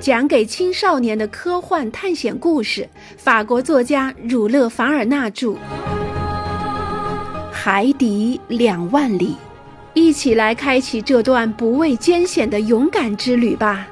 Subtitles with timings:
[0.00, 5.48] 讲给青少年的科幻探险故事，法国作家儒勒·凡尔纳著，
[7.50, 9.32] 《海底两万里》，
[9.94, 13.88] 一起来开启这段不畏艰险的勇敢之旅吧。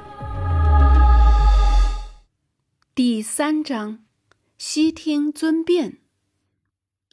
[2.95, 3.99] 第三章，
[4.57, 5.97] 悉听尊便。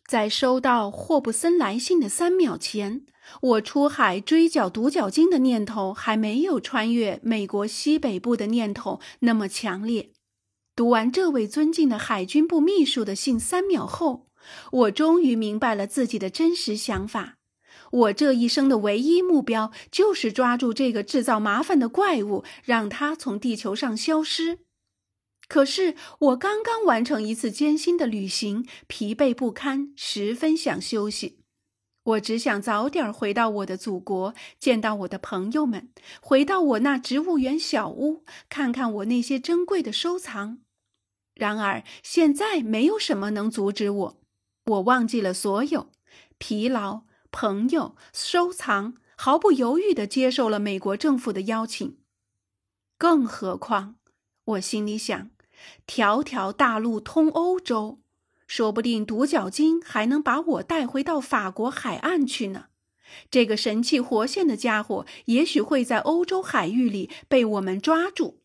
[0.07, 3.03] 在收到霍布森来信的三秒前。
[3.41, 10.11] 我出海追剿独角鲸的念头还没有穿越美国西北部的念头那么强烈。
[10.77, 14.27] 读完这位尊敬的海军部秘书的信三秒后，
[14.73, 17.37] 我终于明白了自己的真实想法。
[17.91, 24.59] 我这一生的唯一目标就是抓住这个制造麻烦的怪物，让它从地球上消失。
[25.47, 31.44] 可是我刚刚完成一次艰辛的旅行，疲惫不堪，十分想休息。
[32.05, 35.89] 我只想早点回到我的祖国，见到我的朋友们，
[36.21, 40.59] 回到我那植物园小屋，看看我那些珍贵的收藏。
[41.35, 44.21] 然而，现在没有什么能阻止我。
[44.67, 45.91] 我忘记了所有
[46.39, 51.97] 疲劳、朋友、收藏，毫不犹豫地接受了美国政府的邀请。
[52.99, 53.97] 更何况，
[54.45, 55.31] 我心里想，
[55.87, 58.01] 条条大路通欧洲。
[58.47, 62.67] 说不定独角鲸还能把我带回到法国海岸去呢。
[63.31, 68.41] 这个神气活现的家伙也许会在欧洲海域里被我们抓住。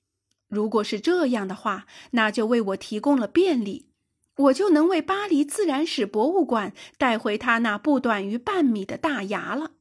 [0.47, 3.89] 如果是这样的话，那就为我提供了便利，
[4.35, 9.71] 我就能为巴黎自然史博物馆带回他那不短于半米的大牙了。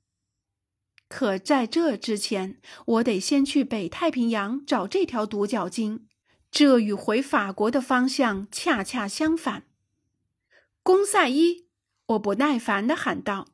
[1.09, 6.07] 可在这之前，我得先去北太平洋找这条独角鲸，
[6.51, 9.65] 这与回法国的方向恰恰相反。
[10.89, 11.67] 公赛伊，
[12.07, 13.49] 我不耐烦地喊道：“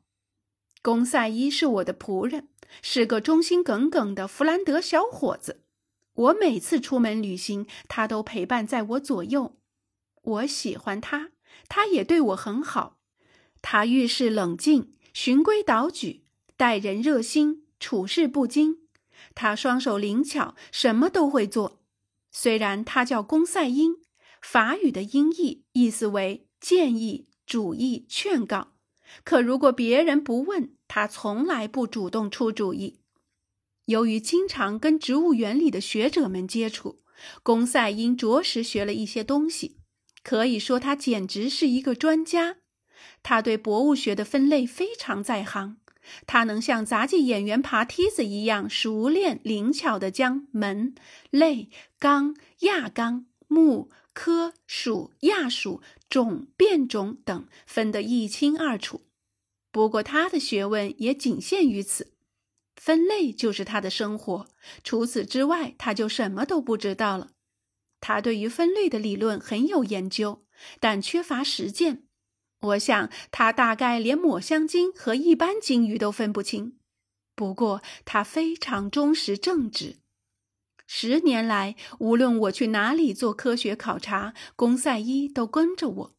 [0.81, 2.47] 公赛伊是我的仆人，
[2.81, 5.65] 是个忠心耿耿的弗兰德小伙子。
[6.13, 9.57] 我每次出门旅行，他都陪伴在我左右。
[10.21, 11.31] 我喜欢他，
[11.67, 12.99] 他也对我很好。
[13.61, 16.23] 他遇事冷静，循规蹈矩，
[16.55, 18.87] 待人热心，处事不惊。
[19.33, 21.81] 他双手灵巧，什么都会做。
[22.31, 23.97] 虽然他叫公赛因，
[24.41, 28.69] 法语的音译意思为。”建议、主意、劝告，
[29.23, 33.01] 可如果别人不问，他从来不主动出主意。
[33.85, 37.03] 由于经常跟植物园里的学者们接触，
[37.43, 39.77] 公赛因着实学了一些东西，
[40.23, 42.55] 可以说他简直是一个专家。
[43.21, 45.77] 他对博物学的分类非常在行，
[46.25, 50.95] 他能像杂技演员爬梯子一样熟练灵巧地将门、
[51.29, 53.91] 类、纲、亚纲、目。
[54.15, 55.81] 科属、亚属、
[56.15, 59.01] 种、变种等分得一清二楚，
[59.69, 62.13] 不过他的学问也仅限于此，
[62.77, 64.47] 分类就是他的生活。
[64.81, 67.31] 除此之外，他就什么都不知道了。
[67.99, 70.45] 他对于分类的理论很有研究，
[70.79, 72.03] 但缺乏实践。
[72.61, 76.77] 我想他大概连抹香鲸和一般鲸鱼都分不清。
[77.35, 79.97] 不过他非常忠实正直。
[80.87, 86.15] 十年来，无论我去哪里做科学考察，公赛伊都跟着我，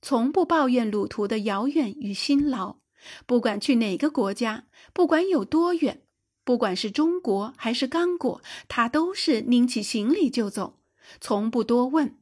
[0.00, 2.78] 从不抱怨路途的遥远与辛劳。
[3.26, 6.02] 不管去哪个国家，不管有多远，
[6.42, 10.80] 不管是中国还是刚果，他都是拎起行李就走，
[11.20, 12.16] 从不多问。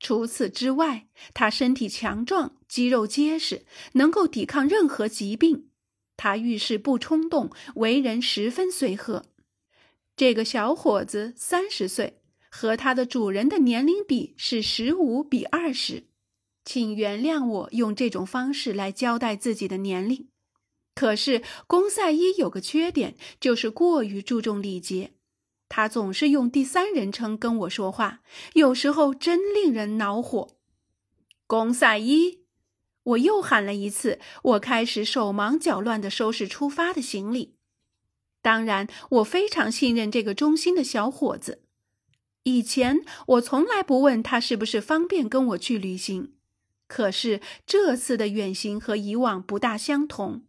[0.00, 5.70] 除此之外，他身体强壮，肌肉结实，能够抵抗任何疾病。
[6.16, 9.24] 他遇事不冲动，为人十分随和。
[10.16, 16.04] 这个小伙子三十岁，和他的主人的年龄比是十五比二十，
[16.64, 20.28] 请原谅我用这种方式来交代自己的年龄。
[20.94, 25.14] 可是公赛伊有个缺点，就是过于注重礼节，
[25.68, 28.20] 他总是用第三人称跟我说话，
[28.52, 30.56] 有时候真令人恼火。
[31.48, 32.44] 公赛伊，
[33.02, 37.53] 我又喊了一次，我开始手忙脚乱地收拾出发的行李。
[38.44, 41.62] 当然，我非常信任这个忠心的小伙子。
[42.42, 46.34] 以前我从来不问他是不是方便跟我去旅行，
[46.86, 50.42] 可是这次的远行和以往不大相同。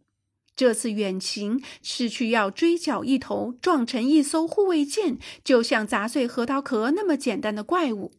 [0.54, 8.12] 这次远行是去要追缴一头撞成一艘护卫舰，就像砸碎核桃壳那么简单的怪物，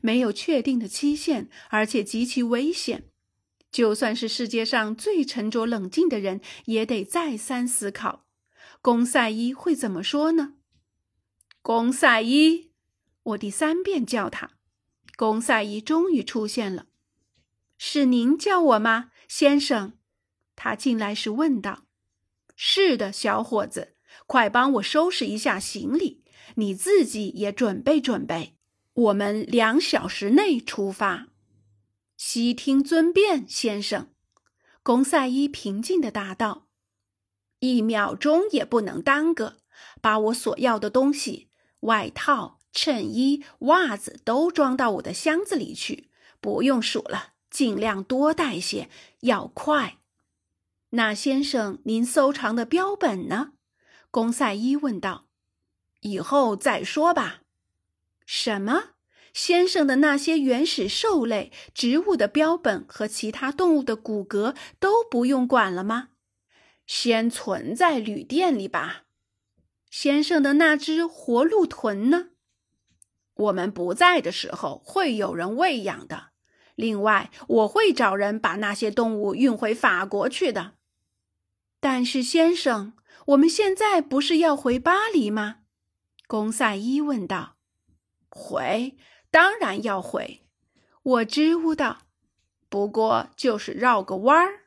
[0.00, 3.02] 没有确定的期限，而且极其危险。
[3.72, 8.25] 就算是世界上最沉着冷静的人，也得再三思考。
[8.86, 10.54] 公赛伊会怎么说呢？
[11.60, 12.70] 公赛伊，
[13.24, 14.52] 我第三遍叫他。
[15.16, 16.86] 公赛伊终于出现了。
[17.76, 19.94] 是您叫我吗，先生？
[20.54, 21.86] 他进来时问道。
[22.54, 23.96] 是的，小伙子，
[24.28, 26.22] 快帮我收拾一下行李。
[26.54, 28.56] 你自己也准备准备，
[28.92, 31.26] 我们两小时内出发。
[32.16, 34.12] 悉听尊便，先生。”
[34.84, 36.65] 公赛伊平静地答道
[37.58, 39.56] ，“一秒钟也不能耽搁，
[40.00, 41.48] 把我所要的东西——
[41.80, 46.10] 外套、衬衣、袜子——都装到我的箱子里去。
[46.40, 48.88] 不用数了，尽量多带些，
[49.20, 49.98] 要快。”
[50.90, 53.52] 那先生，您收藏的标本呢？
[54.10, 55.26] 公赛伊问道。
[56.02, 57.42] “以后再说吧。”
[58.24, 58.90] 什么？
[59.32, 66.08] 先生的那些原始兽类、植物的标本和其他动物的骨骼都不用管了吗？
[66.86, 69.04] 先存在旅店里吧。
[69.90, 72.28] 先生的那只活鹿豚呢？
[73.34, 76.28] 我们不在的时候会有人喂养的。
[76.74, 80.74] 另外，我会找人把那些动物运回法国去的。
[81.80, 82.94] 但是，先生，
[83.26, 85.58] 我们现在不是要回巴黎吗？
[86.26, 87.56] 公赛伊问道。
[88.28, 88.96] 回。
[89.30, 90.46] 当然要回，
[91.02, 92.06] 我支吾道。
[92.70, 94.65] 不过就是绕个弯儿。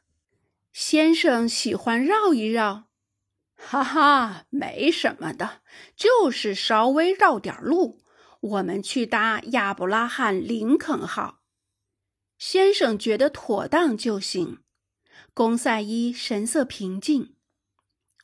[0.72, 2.86] 先生喜欢绕一绕，
[3.56, 5.62] 哈哈，没什么的，
[5.96, 8.04] 就是稍微绕点路。
[8.42, 11.42] 我们去搭亚伯拉罕·林肯号，
[12.38, 14.60] 先生觉得妥当就行。
[15.34, 17.36] 公赛伊神色平静。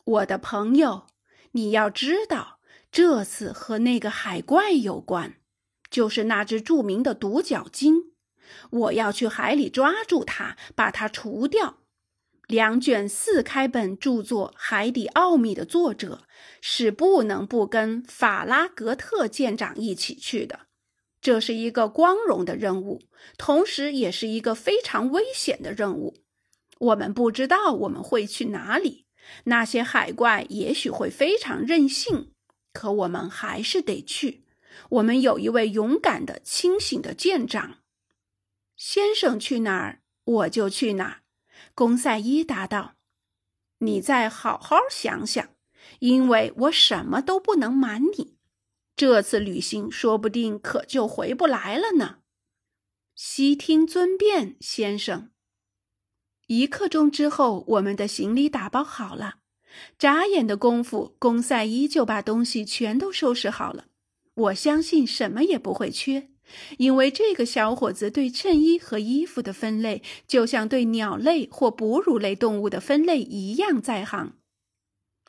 [0.06, 1.08] 我的朋友，
[1.52, 2.60] 你要知道，
[2.92, 5.42] 这次和那个海怪有关。
[5.90, 8.14] 就是那只著名的独角鲸，
[8.70, 11.85] 我要去海里抓住它，把它除掉。
[12.48, 16.28] 两卷四开本著作《海底奥秘》的作者
[16.62, 20.62] 是不能不跟法拉格特舰长一起去的。
[21.22, 23.02] 这是一个光荣的任务，
[23.36, 26.18] 同时也是一个非常危险的任务。
[26.78, 29.06] 我们不知道我们会去哪里，
[29.46, 32.32] 那些海怪也许会非常任性，
[32.74, 34.44] 可我们还是得去。
[34.90, 37.80] 我们有一位勇敢的、清醒的舰长。
[38.78, 41.22] 先生去哪儿，我就去哪儿。
[41.76, 42.96] 公赛伊答道
[43.80, 45.50] ：“你再好好想想，
[46.00, 48.38] 因为我什么都不能瞒你。
[48.96, 52.20] 这次旅行说不定可就回不来了呢。”
[53.14, 55.32] 悉听尊便，先生。
[56.48, 59.40] 一刻钟之后，我们的行李打包好了。
[59.98, 63.88] 眨眼的功夫，公赛伊就把东西全都收拾好了。
[64.36, 66.30] 我相信什么也不会缺，
[66.78, 74.34] 因为这个小伙子对衬衣和衣服的分类，就像对鸟类或哺乳类动物的分类一样在行。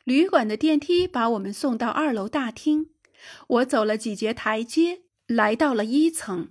[0.03, 2.91] 旅馆的电梯把我们送到二楼大厅，
[3.47, 6.49] 我走了几节台阶，来到了一层，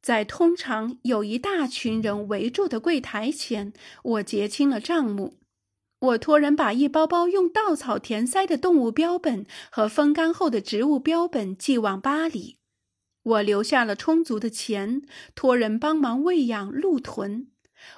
[0.00, 3.72] 在通常有一大群人围住的柜台前，
[4.02, 5.38] 我结清了账目。
[6.00, 12.56] 我托人把一包包用稻草填塞的动物标本和风干后的植物标本寄往巴黎。
[13.22, 15.02] 我留下了充足的钱，
[15.34, 17.48] 托人帮忙喂养鹿豚。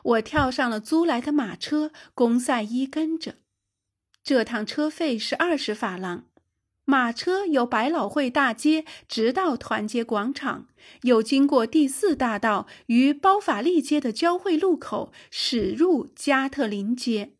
[0.02, 3.36] 我跳上了租来的马车，公赛伊跟着。
[4.22, 6.24] 这趟车费是二十法郎。
[6.86, 10.68] 马车由百老汇大街直到团结广场，
[11.02, 17.32] 又经过第四大道与包法利街的交汇路口，驶入加特林街。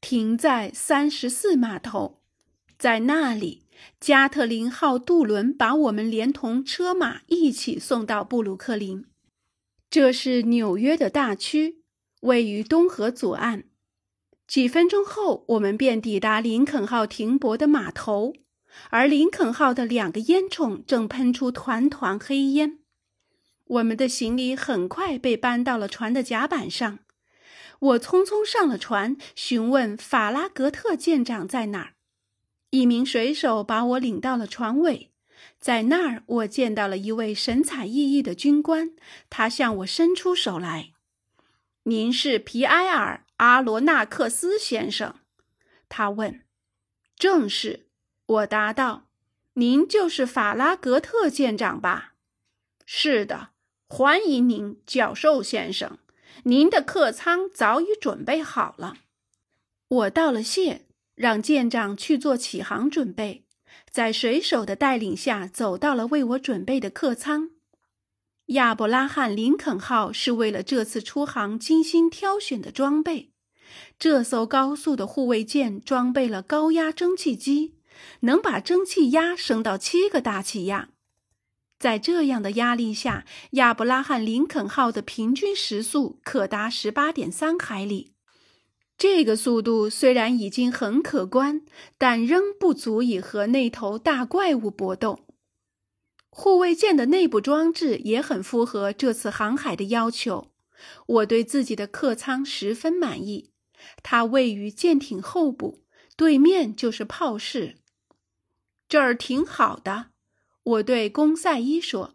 [0.00, 2.22] 停在三十四码头，
[2.78, 3.65] 在那里，
[4.00, 9.04] 加特林号渡轮把我们连同车马一起送到布鲁克林。
[9.88, 11.82] 这是纽约的大区，
[12.20, 13.64] 位于东河左岸。
[14.46, 18.32] 几分钟后，我们便抵达林肯号停泊的码头，
[18.90, 22.78] 而林肯号的两个烟囱正喷出团团黑烟。
[23.64, 27.00] 我们的行李很快被搬到了船的甲板上。
[27.80, 31.95] 我匆匆上了船，询问法拉格特舰长在哪儿。
[32.70, 35.10] 一名水手把我领到了船尾，
[35.58, 38.94] 在那儿我见到了一位神采奕奕的军官，
[39.30, 40.92] 他向我伸出手来
[41.84, 45.14] ：“您是皮埃尔·阿罗纳克斯先生？”
[45.88, 46.42] 他问。
[47.16, 47.86] “正是。”
[48.26, 49.08] 我答道。
[49.54, 52.14] “您就是法拉格特舰长吧
[52.84, 53.50] ？”“是的。
[53.88, 55.98] ”“欢迎您，教授先生。”
[56.42, 58.98] 您的客舱早已准备好了，
[59.88, 60.85] 我道了谢，
[61.16, 63.44] 让舰长去做起航准备，
[63.90, 67.50] 在水手的带领下走到了为我准备的客舱。
[68.50, 73.32] 亚伯拉罕·林肯号是为了这次出航精心挑选的装备。
[73.98, 77.74] 这艘高速的护卫舰装备了高压蒸汽机，
[78.20, 80.90] 能把蒸汽压升到七个大气压。
[81.78, 88.12] 在这样的压力下，亚伯拉罕·林肯号的平均时速可达十八点三海里。
[88.98, 91.62] 这个速度虽然已经很可观，
[91.98, 95.20] 但仍不足以和那头大怪物搏斗。
[96.30, 100.48] 护卫舰的内部装置也很符合这次航海的要求。
[101.06, 103.50] 我对自己的客舱十分满意，
[104.02, 105.82] 它位于舰艇后部，
[106.16, 107.76] 对面就是炮室。
[108.88, 110.10] 这儿挺好的，
[110.62, 112.14] 我对公赛伊说：“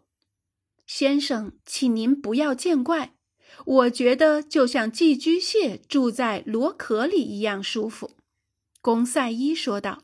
[0.86, 3.14] 先生，请您不要见怪。
[3.64, 8.12] 我觉得就像寄居蟹住在螺壳里一样舒服。”
[8.80, 10.02] 公赛伊说道。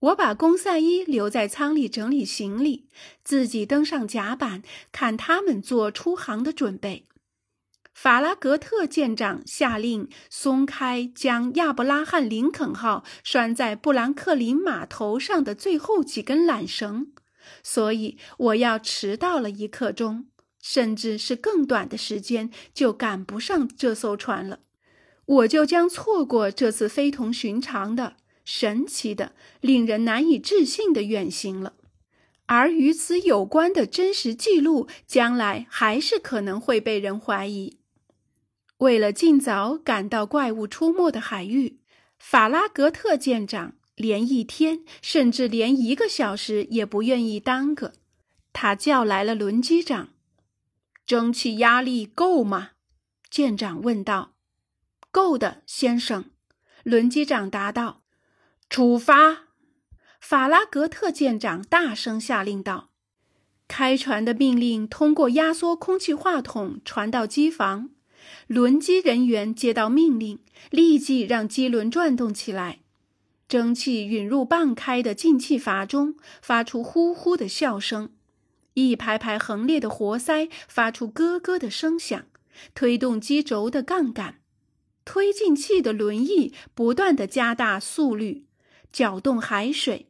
[0.00, 2.86] 我把公赛伊留在舱里整理行李，
[3.24, 4.62] 自己登上甲板，
[4.92, 7.06] 看他们做出航的准备。
[7.94, 17.12] 法拉格特舰长下令松开将亚伯拉罕·林肯号拴在布兰克林码头上的最后几根缆绳，
[17.62, 20.26] 所以我要迟到了一刻钟，
[20.68, 24.58] 甚至是更短的时间就赶不上这艘船了。
[25.24, 31.74] 我就将错过这次非同寻常的、神奇的、令人难以置信的远行了。
[32.46, 37.78] 而与此有关的真实记录，将来还是可能会被人怀疑。
[38.78, 41.78] 为了尽早赶到怪物出没的海域，
[42.18, 47.92] 法拉格特舰长连一天，甚至连一个小时也不愿意耽搁。
[48.52, 50.10] 他叫来了轮机长
[51.06, 52.70] ：“蒸汽压力够吗？”
[53.30, 54.34] 舰长问道。
[55.10, 56.26] “够的，先生。”
[56.82, 58.02] 轮机长答道。
[58.68, 59.46] “出发！”
[60.20, 62.90] 法拉格特舰长大声下令道。
[63.68, 67.90] 开船的命令通过压缩空气话筒传到机房。
[68.48, 72.80] 轮机人员接到命令，立即让机轮转动起来。
[73.48, 78.10] 蒸汽允入半开的进气阀中，发出呼呼的笑声。
[78.76, 82.26] 一排排横列的活塞发出咯咯的声响，
[82.74, 84.40] 推动机轴的杠杆。
[85.06, 88.44] 推进器的轮翼不断地加大速率，
[88.92, 90.08] 搅动海水。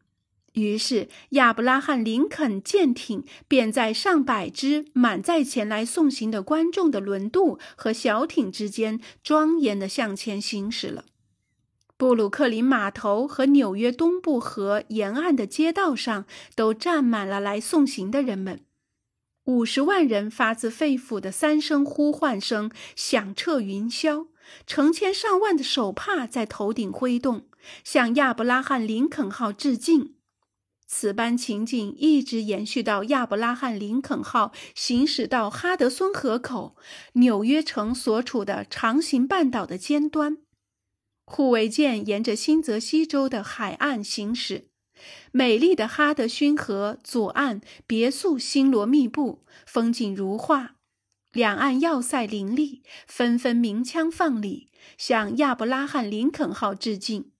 [0.54, 11.04] 于是，亚伯拉罕·林肯舰艇便在上百只满载前来送行的观众的轮渡和小艇之间庄严地向前行驶了。
[11.98, 18.60] 布鲁克林码头和纽约东部河沿岸的街道上都站满了来送行的人们。
[19.44, 24.26] 五十万人发自肺腑的三声呼唤声响彻云霄，
[24.66, 27.46] 成千上万的手帕在头顶挥动，
[27.82, 30.16] 向亚伯拉罕·林肯号致敬。
[30.88, 36.76] 此般情景一直延续到亚伯拉罕·林肯号行驶到哈德森河口，
[37.14, 40.38] 纽约城所处的长形半岛的尖端。
[41.26, 44.68] 护卫舰沿着新泽西州的海岸行驶，
[45.32, 50.76] 美丽的哈德逊河左岸别墅星罗密布，风景如画，
[51.32, 57.32] 两岸要塞林立，纷纷鸣枪放礼，向亚伯拉罕·林肯号致敬。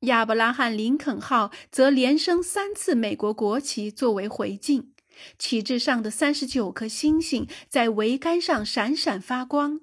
[0.00, 4.92] 亚伯拉罕·林肯号则连升三次美国国旗作为回敬，
[5.38, 9.80] 旗帜上的三十九颗星星在桅杆上闪闪发光。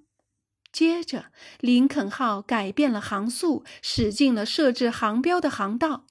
[0.74, 1.27] 接着，
[1.60, 6.06] 林肯号改变了航速，驶进了设置航标的航道。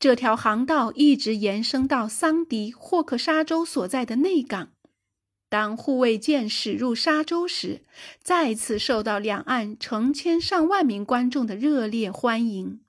[0.00, 4.70] 这条航道一直延伸到桑迪霍克沙州所在的内港。
[5.48, 7.82] 当护卫舰驶入沙洲时，
[8.20, 12.80] 再次受到两岸成千上万名观众的热烈欢迎。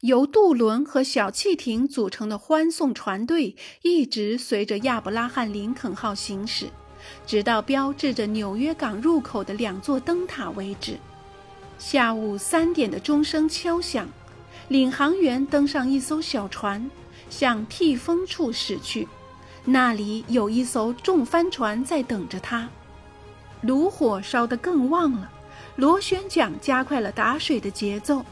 [0.00, 6.66] 由渡轮和小汽艇组成的欢送船队一直随着亚伯拉罕·林肯号行驶，
[7.26, 10.98] 直到标志着纽约港入口的两座灯塔为止。
[11.78, 14.08] 下午三点的钟声敲响，
[14.68, 16.90] 领航员登上一艘小船，
[17.28, 19.08] 向替风处驶去。
[19.64, 22.68] 那里有一艘重帆船在等着他。
[23.60, 25.30] 炉火烧得更旺了，
[25.76, 28.24] 螺旋桨加快了打水的节奏。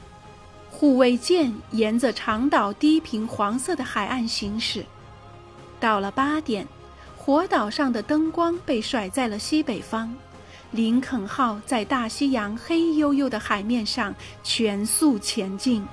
[0.70, 4.84] 护卫舰沿着长岛低平黄色的海岸行驶，
[5.78, 6.66] 到了八点，
[7.22, 10.08] 火岛上的灯光被甩在了西北方，
[10.70, 15.84] 林肯号在大西洋黑黝黝的海面上全速前进。